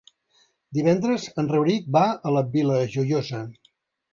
Divendres 0.77 1.27
en 1.43 1.51
Rauric 1.53 1.91
va 1.99 2.03
a 2.31 2.35
la 2.39 2.43
Vila 2.57 2.81
Joiosa. 2.95 3.45